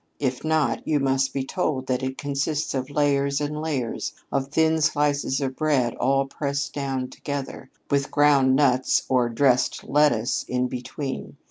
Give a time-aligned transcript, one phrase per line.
[0.19, 4.81] If not, you must be told that it consists of layers and layers of thin
[4.81, 11.37] slices of bread all pressed down together, with ground nuts or dressed lettuce in between.